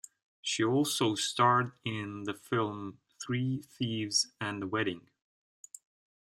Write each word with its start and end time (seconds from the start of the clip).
She 0.41 0.63
also 0.63 1.13
starred 1.13 1.73
in 1.85 2.23
the 2.23 2.33
film, 2.33 2.97
"Three 3.23 3.61
Thieves 3.61 4.33
and 4.41 4.63
a 4.63 4.65
Wedding". 4.65 5.07